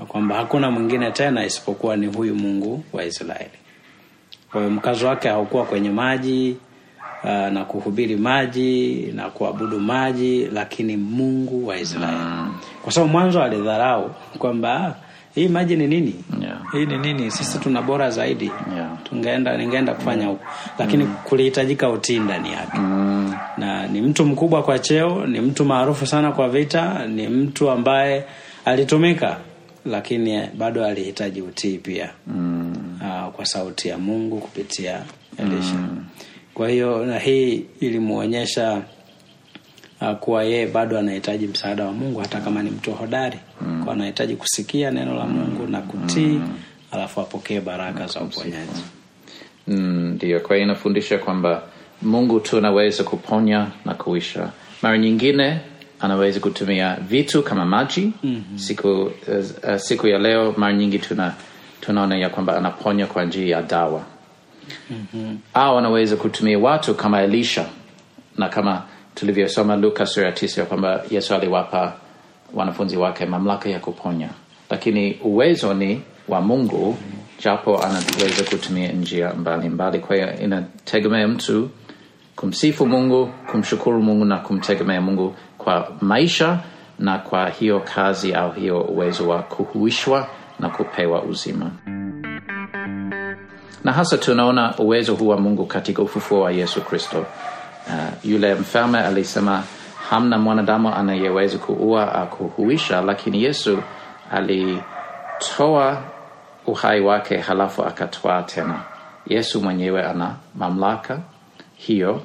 Kwamba 0.08 0.36
hakuna 0.36 0.70
mwingine 0.70 1.10
tena 1.10 1.44
isipokuwa 1.46 1.96
ni 1.96 2.06
huyu 2.06 2.34
Mungu 2.34 2.84
wa 2.92 3.04
Israeli. 3.04 3.50
Kwa 4.52 4.60
hiyo 4.60 4.72
mkazo 4.72 5.06
wake 5.06 5.28
haukuwa 5.28 5.64
kwenye 5.64 5.90
maji 5.90 6.56
uh, 7.24 7.30
na 7.30 7.64
kuhubiri 7.64 8.16
maji 8.16 8.94
na 9.14 9.30
kuabudu 9.30 9.80
maji, 9.80 10.46
lakini 10.52 10.96
Mungu 10.96 11.66
wa 11.66 11.78
Israeli, 11.78 12.16
kwa 12.82 12.92
sababu 12.92 13.12
mwanzo 13.12 13.42
alidharau 13.42 14.10
kwamba 14.38 14.74
"Ah, 14.86 14.94
hii 15.34 15.48
maji 15.48 15.76
ni 15.76 15.86
nini? 15.86 16.14
Yeah. 16.42 16.58
Hii 16.72 16.86
ni 16.86 16.98
nini? 16.98 17.30
Sisi 17.30 17.58
tuna 17.58 17.82
bora 17.82 18.10
zaidi, 18.10 18.50
Yeah. 18.76 18.90
tungeenda 19.04 19.56
ningeenda 19.56 19.94
kufanya 19.94 20.26
huko, 20.26 20.44
lakini 20.78 21.06
kulihitajika 21.06 21.88
utii 21.90 22.18
ndani 22.18 22.52
yake 22.52 22.78
Mm. 22.78 23.34
na 23.58 23.86
ni 23.86 24.00
mtu 24.00 24.24
mkubwa 24.24 24.62
kwa 24.62 24.78
cheo, 24.78 25.26
ni 25.26 25.40
mtu 25.40 25.64
maarufu 25.64 26.06
sana 26.06 26.32
kwa 26.32 26.48
vita, 26.48 27.06
ni 27.06 27.28
mtu 27.28 27.70
ambaye 27.70 28.24
alitumika, 28.64 29.36
lakini 29.86 30.46
bado 30.58 30.84
alihitaji 30.86 31.42
utii 31.42 31.78
pia 31.78 32.10
Mm. 32.26 32.72
uh, 33.00 33.32
kwa 33.32 33.44
sauti 33.46 33.88
ya 33.88 33.98
Mungu 33.98 34.38
kupitia 34.38 35.00
Elisha. 35.38 35.74
Kwa 36.54 36.68
hiyo 36.68 37.06
na 37.06 37.18
hii 37.18 37.64
ilimwonyesha 37.80 38.82
uh, 40.10 40.16
kuwa 40.18 40.44
yeye 40.44 40.66
bado 40.66 40.98
anahitaji 40.98 41.46
msaada 41.46 41.84
wa 41.84 41.92
Mungu 41.92 42.20
hata 42.20 42.40
kama 42.40 42.62
ni 42.62 42.70
mtu 42.70 42.92
hodari, 42.92 43.38
kwa 43.84 43.92
anahitaji 43.92 44.36
kusikia 44.36 44.90
neno 44.90 45.14
la 45.14 45.26
Mungu 45.26 45.66
na 45.66 45.80
kutii, 45.80 46.40
alafu 46.90 47.20
apokee 47.20 47.60
baraka 47.60 48.06
za 48.06 48.20
uponyaji. 48.20 48.82
Mm, 49.68 50.18
kwa 50.42 50.56
hiyo 50.56 50.64
inafundisha 50.66 51.18
kwamba 51.18 51.62
Mungu 52.02 52.40
tu 52.40 52.58
anaweza 52.58 53.04
kuponya 53.04 53.66
na 53.84 53.94
kuisha. 53.94 54.50
Mara 54.82 54.98
nyingine 54.98 55.60
anaweza 56.00 56.40
kutumia 56.40 56.96
vitu 57.08 57.42
kama 57.42 57.64
maji. 57.66 58.12
mm-hmm. 58.22 58.58
siku, 58.58 58.88
uh, 59.68 59.76
siku 59.76 60.06
ya 60.06 60.18
leo 60.18 60.54
mara 60.56 60.72
nyingi 60.72 60.98
tuna 60.98 61.34
tunaona 61.80 62.16
ya 62.16 62.28
kwamba 62.30 62.56
anaponya 62.56 63.06
kwa 63.06 63.24
njia 63.24 63.56
ya 63.56 63.62
dawa. 63.62 64.02
mm-hmm. 64.90 65.38
au 65.54 65.78
anaweza 65.78 66.16
kutumia 66.16 66.58
watu 66.58 66.94
kama 66.94 67.22
Elisha 67.22 67.66
na 68.38 68.48
kama 68.48 68.82
tulivyosoma 69.14 69.76
Luka 69.76 70.06
sura 70.06 70.26
ya 70.26 70.32
tisa 70.32 70.60
ya 70.60 70.66
kwamba 70.66 71.02
Yesu 71.10 71.34
aliwapa 71.34 71.92
wanafunzi 72.54 72.96
wake 72.96 73.26
mamlaka 73.26 73.68
ya 73.68 73.78
kuponya, 73.78 74.28
lakini 74.70 75.18
uwezo 75.24 75.74
ni 75.74 76.02
wa 76.28 76.40
Mungu, 76.40 76.96
japo 77.44 77.82
anaweza 77.82 78.44
kutumia 78.50 78.92
njia 78.92 79.34
mbalimbali. 79.34 79.98
Kwa 79.98 80.16
hiyo 80.16 80.28
inategemea 80.40 81.28
mtu 81.28 81.70
kumsifu 82.36 82.86
Mungu, 82.86 83.30
kumshukuru 83.50 84.02
Mungu 84.02 84.24
na 84.24 84.36
kumtegemea 84.38 85.00
Mungu 85.00 85.34
kwa 85.58 85.92
maisha 86.00 86.58
na 86.98 87.18
kwa 87.18 87.48
hiyo 87.50 87.80
kazi 87.94 88.34
au 88.34 88.52
hiyo 88.52 88.80
uwezo 88.80 89.28
wa 89.28 89.42
kuhuishwa 89.42 90.28
na 90.60 90.68
kupewa 90.68 91.22
uzima 91.22 91.70
na 93.84 93.92
hasa 93.92 94.18
tunaona 94.18 94.74
uwezo 94.78 95.14
huu 95.14 95.28
wa 95.28 95.40
Mungu 95.40 95.66
katika 95.66 96.02
ufufuo 96.02 96.40
wa 96.40 96.52
Yesu 96.52 96.80
Kristo. 96.80 97.26
Uh, 97.86 98.30
yule 98.30 98.54
mfalme 98.54 98.98
alisema 99.00 99.62
hamna 100.10 100.38
mwanadamu 100.38 100.94
anayeweza 100.94 101.58
kuua 101.58 102.14
au 102.14 102.26
kuhuisha, 102.26 103.00
lakini 103.02 103.42
Yesu 103.44 103.82
alitoa 104.32 106.02
uhai 106.66 107.00
wake 107.00 107.36
halafu 107.38 107.82
akatwaa 107.84 108.42
tena. 108.42 108.74
Yesu 109.26 109.60
mwenyewe 109.62 110.04
ana 110.04 110.34
mamlaka 110.54 111.18
hiyo 111.76 112.22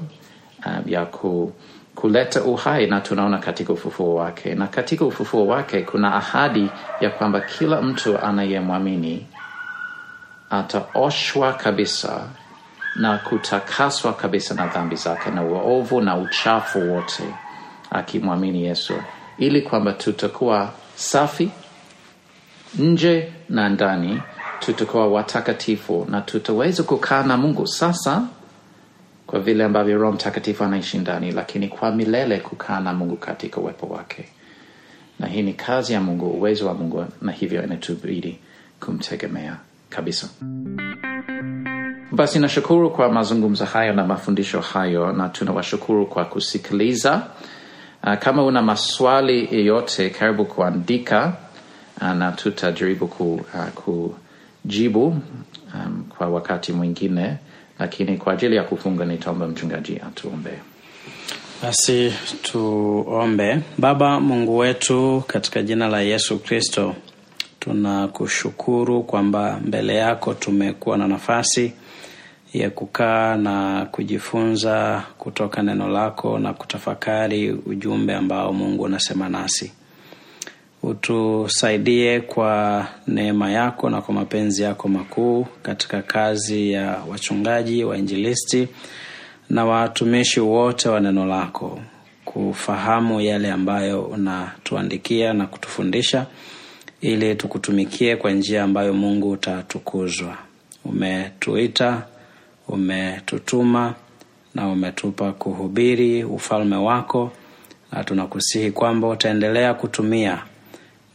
uh, 0.65 0.91
ya 0.91 1.06
ku, 1.06 1.54
kuleta 1.96 2.43
uhai, 2.43 2.88
na 2.88 3.02
tunaona 3.02 3.38
katika 3.38 3.74
ufufuo 3.74 4.15
wake, 4.15 4.56
na 4.56 4.67
katika 4.67 5.06
ufufuo 5.06 5.48
wake 5.48 5.82
kuna 5.82 6.15
ahadi 6.15 6.70
ya 7.02 7.10
kwamba 7.10 7.41
kila 7.41 7.82
mtu 7.82 8.17
anayemwamini 8.20 9.28
ataoshwa 10.50 11.54
kabisa 11.54 12.22
na 12.95 13.17
kutakaswa 13.17 14.13
kabisa 14.13 14.56
na 14.56 14.67
dhambi 14.67 14.95
zake 14.95 15.30
na 15.32 15.43
uovu 15.43 16.02
na 16.02 16.17
uchafu 16.17 16.93
wote, 16.93 17.23
akimwamini 17.91 18.63
Yesu, 18.65 18.93
ili 19.38 19.62
kwamba 19.62 19.93
tutakuwa 19.93 20.71
safi 20.95 21.52
nje 22.80 23.32
na 23.50 23.69
ndani, 23.69 24.21
tutakuwa 24.60 25.08
watakatifu 25.08 26.08
na 26.10 26.21
tutaweza 26.21 26.84
kukaa 26.84 27.23
na 27.23 27.38
Mungu 27.38 27.67
sasa, 27.67 28.23
kwa 29.28 29.39
vile 29.39 29.63
ambavyo 29.63 29.97
Roho 29.97 30.12
Mtakatifu 30.13 30.63
anaishi 30.63 30.97
ndani, 30.97 31.32
lakini 31.32 31.67
kwa 31.67 31.91
milele 31.91 32.39
kukaa 32.39 32.80
na 32.80 32.93
Mungu 32.93 33.15
katika 33.17 33.62
uwepo 33.62 33.86
wake. 33.88 34.26
Na 35.19 35.28
hii 35.28 35.41
ni 35.41 35.54
kazi 35.54 35.93
ya 35.93 36.02
Mungu, 36.02 36.26
uwezo 36.30 36.67
wa 36.67 36.73
Mungu, 36.73 37.06
na 37.21 37.32
hivyo 37.32 37.63
inatubidi 37.63 38.39
kumtegemea 38.80 39.58
kabisa. 39.89 40.30
Basi 42.12 42.39
nashukuru 42.39 42.89
kwa 42.91 43.12
mazungumzo 43.12 43.65
hayo 43.65 43.93
na 43.93 44.04
mafundisho 44.06 44.60
hayo, 44.62 45.12
na 45.12 45.30
tunawashukuru 45.30 46.06
kwa 46.06 46.26
kusikiliza. 46.26 47.28
Uh, 48.04 48.13
kama 48.15 48.43
una 48.43 48.62
maswali 48.62 49.48
yeyote, 49.52 50.10
karibu 50.10 50.46
kuandika 50.46 51.34
uh, 52.02 52.08
na 52.08 52.32
tutajaribu 52.32 53.08
ku, 53.08 53.34
uh, 53.34 53.67
kujibu 54.63 55.08
um, 55.08 56.04
kwa 56.17 56.28
wakati 56.30 56.74
mwingine, 56.74 57.38
lakini 57.80 58.17
kwa 58.17 58.34
ajili 58.34 58.56
ya 58.56 58.63
kufunga 58.63 59.06
nitaomba 59.06 59.48
mchungaji 59.48 60.02
atuombee. 60.08 60.60
Basi 61.63 62.13
tuombe. 62.41 63.60
Baba 63.78 64.20
Mungu 64.20 64.58
wetu, 64.58 65.24
katika 65.28 65.62
jina 65.62 65.88
la 65.88 66.02
Yesu 66.02 66.39
Kristo, 66.39 66.96
tunakushukuru 67.60 69.04
kwamba 69.04 69.60
mbele 69.65 69.96
yako 69.96 70.34
tumekuwa 70.34 70.98
na 70.98 71.08
nafasi 71.08 71.74
ya 72.54 72.70
kukaa 72.70 73.36
na 73.38 73.86
kujifunza 73.92 75.04
kutoka 75.18 75.64
neno 75.64 75.88
lako 75.90 76.40
na 76.40 76.54
kutafakari 76.54 77.52
ujumbe 77.52 78.16
ambao 78.16 78.54
Mungu 78.54 78.84
unasema 78.84 79.30
nasi. 79.30 79.72
utusaidie 80.84 82.20
kwa 82.22 82.88
neema 83.08 83.52
yako 83.52 83.90
na 83.90 84.02
kwa 84.02 84.14
mapenzi 84.14 84.64
yako 84.64 84.88
makuu 84.88 85.46
katika 85.64 86.02
kazi 86.02 86.72
ya 86.72 86.98
wachungaji 87.10 87.84
wainjilisti 87.84 88.68
na 89.50 89.66
watumishi 89.66 90.40
wote 90.40 90.90
wa 90.90 91.00
neno 91.00 91.26
lako 91.26 91.80
kufahamu 92.26 93.22
yale 93.22 93.52
ambayo 93.52 94.02
unatuandikia 94.04 95.34
na 95.34 95.48
kutufundisha 95.48 96.26
ili 97.02 97.36
tukutumikie 97.36 98.16
kwa 98.16 98.32
njia 98.32 98.64
ambayo 98.64 98.94
mungu 98.94 99.32
utatukuzwa 99.32 100.38
umetuita 100.86 102.04
umetutuma 102.68 103.94
na 104.56 104.68
umetupa 104.68 105.32
kuhubiri 105.32 106.24
ufalme 106.24 106.76
wako 106.76 107.32
na 107.92 108.04
tunakusihi 108.04 108.72
kwamba 108.72 109.08
utaendelea 109.08 109.74
kutumia 109.74 110.44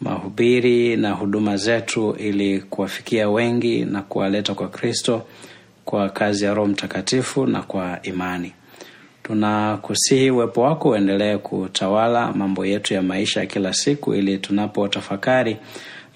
mahubiri 0.00 0.96
na 0.96 1.10
huduma 1.12 1.56
zetu 1.56 2.16
ili 2.18 2.60
kuwafikia 2.60 3.30
wengi 3.30 3.84
na 3.84 4.02
kuwaleta 4.02 4.54
kwa 4.54 4.68
kristo 4.68 5.22
kwa 5.84 6.08
kazi 6.08 6.44
ya 6.44 6.54
roho 6.54 6.68
mtakatifu 6.68 7.46
na 7.46 7.62
kwa 7.62 7.98
imani. 8.02 8.52
Tunakusihi 9.22 10.30
uwepo 10.30 10.60
wako 10.62 10.88
uendelee 10.88 11.36
kutawala 11.38 12.32
mambo 12.32 12.66
yetu 12.66 12.94
ya 12.94 13.02
maisha 13.02 13.40
ya 13.40 13.46
kila 13.46 13.72
siku 13.72 14.14
ili 14.14 14.38
tunapotafakari 14.38 15.56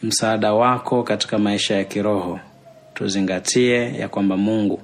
msaada 0.03 0.53
wako 0.55 1.03
katika 1.03 1.38
maisha 1.38 1.77
ya 1.77 1.85
kiroho 1.85 2.40
tuzingatie 2.94 3.99
ya 3.99 4.09
kwamba 4.09 4.37
mungu 4.37 4.81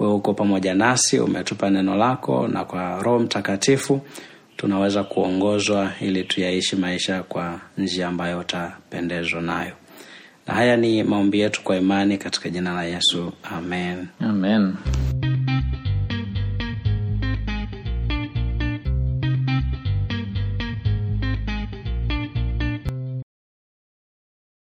wewe 0.00 0.12
uko 0.12 0.34
pamoja 0.34 0.74
nasi 0.74 1.18
umetupa 1.18 1.70
neno 1.70 1.96
lako 1.96 2.48
na 2.48 2.64
kwa 2.64 3.02
roho 3.02 3.18
mtakatifu 3.18 4.00
tunaweza 4.56 5.04
kuongozwa 5.04 5.92
ili 6.00 6.24
tuyaishi 6.24 6.76
maisha 6.76 7.22
kwa 7.22 7.60
njia 7.78 8.08
ambayo 8.08 8.38
utapendezwa 8.38 9.42
nayo. 9.42 9.72
Na 10.46 10.54
haya 10.54 10.76
ni 10.76 11.02
maombi 11.02 11.40
yetu 11.40 11.62
kwa 11.62 11.76
imani 11.76 12.18
katika 12.18 12.48
jina 12.50 12.74
la 12.74 12.84
yesu. 12.84 13.32
Amen. 13.42 14.06
Amen 14.20 14.74